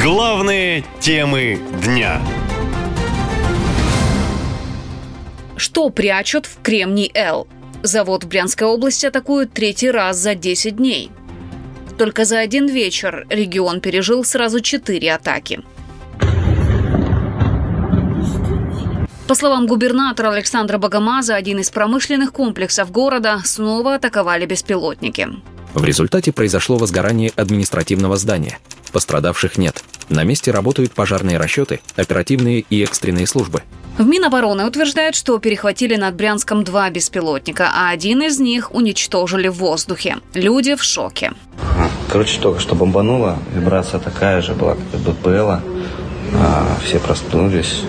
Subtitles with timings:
[0.00, 2.22] Главные темы дня.
[5.56, 7.48] Что прячут в Кремний-Л?
[7.82, 11.10] Завод в Брянской области атакуют третий раз за 10 дней.
[11.98, 15.62] Только за один вечер регион пережил сразу четыре атаки.
[19.28, 25.28] По словам губернатора Александра Богомаза, один из промышленных комплексов города снова атаковали беспилотники.
[25.74, 28.58] В результате произошло возгорание административного здания.
[28.90, 29.84] Пострадавших нет.
[30.08, 33.62] На месте работают пожарные расчеты, оперативные и экстренные службы.
[33.98, 39.56] В Минобороны утверждают, что перехватили над Брянском два беспилотника, а один из них уничтожили в
[39.56, 40.16] воздухе.
[40.32, 41.32] Люди в шоке.
[42.10, 45.62] Короче, только что бомбануло, вибрация такая же была, как и.
[46.34, 47.82] А, все проснулись.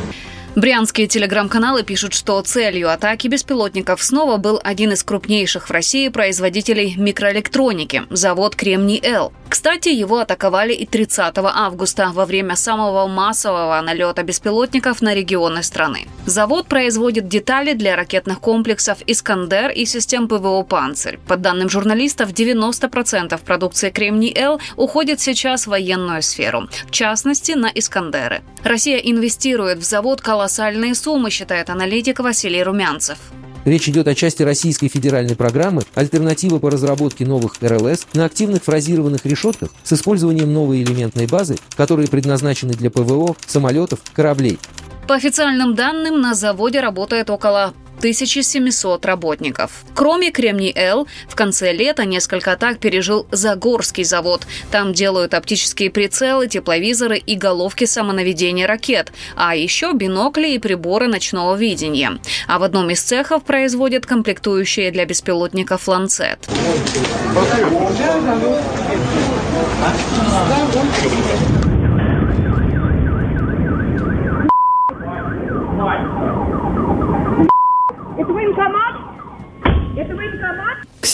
[0.60, 6.96] Брянские телеграм-каналы пишут, что целью атаки беспилотников снова был один из крупнейших в России производителей
[6.98, 9.32] микроэлектроники– завод «Кремний-Л».
[9.48, 16.08] Кстати, его атаковали и 30 августа во время самого массового налета беспилотников на регионы страны.
[16.26, 21.20] Завод производит детали для ракетных комплексов «Искандер» и систем ПВО «Панцирь».
[21.26, 28.42] По данным журналистов, 90% продукции «Кремний-Л» уходит сейчас в военную сферу, в частности, на «Искандеры».
[28.64, 33.18] Россия инвестирует в завод колоссальные суммы, считает аналитик Василий Румянцев.
[33.66, 39.26] Речь идет о части Российской федеральной программы «Альтернатива по разработке новых РЛС на активных фразированных
[39.26, 44.60] решетках с использованием новой элементной базы, которые предназначены для ПВО, самолетов, кораблей».
[45.08, 49.84] По официальным данным, на заводе работает около 1700 работников.
[49.94, 54.48] Кроме Кремний-Л, в конце лета несколько атак пережил Загорский завод.
[54.72, 61.56] Там делают оптические прицелы, тепловизоры и головки самонаведения ракет, а еще бинокли и приборы ночного
[61.56, 62.20] видения.
[62.48, 66.50] А в одном из цехов производят комплектующие для беспилотников «Ланцет».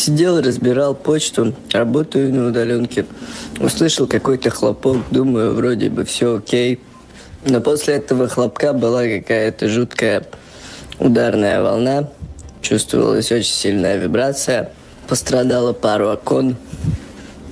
[0.06, 3.08] Сидел, разбирал почту, работаю на удаленке.
[3.60, 6.80] Услышал какой-то хлопок, думаю, вроде бы все окей.
[7.44, 10.28] Но после этого хлопка была какая-то жуткая
[11.00, 12.12] ударная волна.
[12.62, 14.70] Чувствовалась очень сильная вибрация.
[15.08, 16.56] Пострадало пару окон.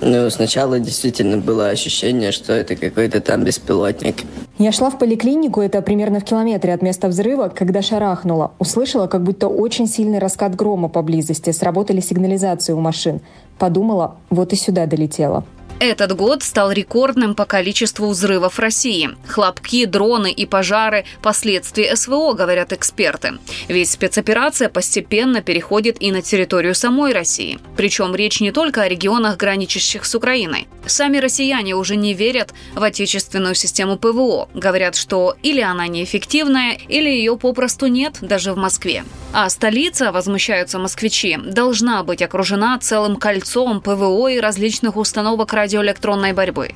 [0.06, 4.24] Ну, сначала действительно было ощущение, что это какой-то там беспилотник.
[4.58, 8.52] Я шла в поликлинику, это примерно в километре от места взрыва, когда шарахнула.
[8.60, 11.52] Услышала, как будто очень сильный раскат грома поблизости.
[11.52, 13.22] Сработали сигнализации у машин.
[13.58, 15.46] Подумала, вот и сюда долетела.
[15.80, 19.10] Этот год стал рекордным по количеству взрывов России.
[19.28, 23.34] Хлопки, дроны и пожары– последствия СВО, говорят эксперты.
[23.68, 27.60] Ведь спецоперация постепенно переходит и на территорию самой России.
[27.76, 30.68] Причем речь не только о регионах, граничащих с Украиной.
[30.86, 34.50] Сами россияне уже не верят в отечественную систему ПВО.
[34.54, 39.04] Говорят, что или она неэффективная, или ее попросту нет даже в Москве.
[39.34, 46.70] А столица, возмущаются москвичи, должна быть окружена целым кольцом ПВО и различных установок радиоэлектронной борьбы.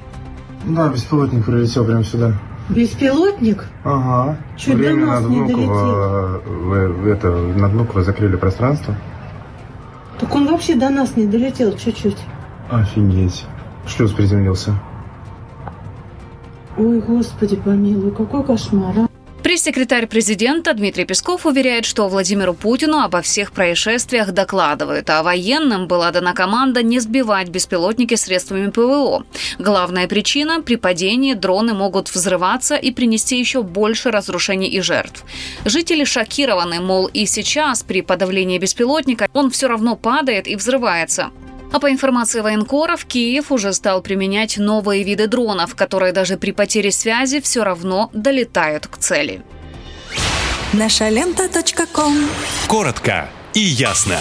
[0.65, 2.33] Да, беспилотник прилетел прямо сюда.
[2.69, 3.65] Беспилотник?
[3.83, 4.37] Ага.
[4.57, 8.95] Чуть Время до нас над не Внуково, вы, вы это, над Внуково закрыли пространство.
[10.19, 12.17] Так он вообще до нас не долетел чуть-чуть.
[12.69, 13.45] Офигеть.
[13.85, 14.73] Шлюз приземлился.
[16.77, 19.07] Ой, господи помилуй, какой кошмар, а?
[19.47, 26.11] Пресс-секретарь президента Дмитрий Песков уверяет, что Владимиру Путину обо всех происшествиях докладывают, а военным была
[26.11, 29.23] дана команда не сбивать беспилотники средствами ПВО.
[29.57, 35.23] Главная причина– при падении дроны могут взрываться и принести еще больше разрушений и жертв.
[35.63, 41.31] Жители шокированы, мол, и сейчас при подавлении беспилотника он все равно падает и взрывается.
[41.71, 46.91] А по информации военкоров, Киев уже стал применять новые виды дронов, которые даже при потере
[46.91, 49.43] связи все равно долетают к цели.
[50.73, 51.49] Наша лента.
[52.67, 54.19] Коротко и ясно.